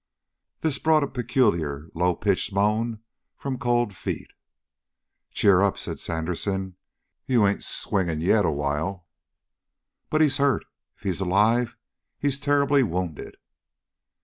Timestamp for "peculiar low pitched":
1.07-2.51